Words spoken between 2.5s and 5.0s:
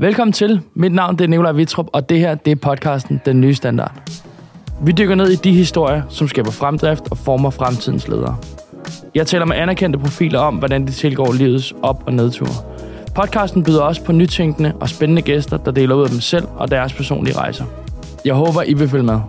er podcasten Den Nye Standard. Vi